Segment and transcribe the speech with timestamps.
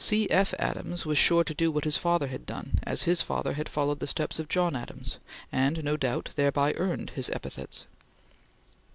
[0.03, 0.27] C.
[0.31, 0.55] F.
[0.57, 3.99] Adams was sure to do what his father had done, as his father had followed
[3.99, 5.19] the steps of John Adams,
[5.51, 7.85] and no doubt thereby earned his epithets.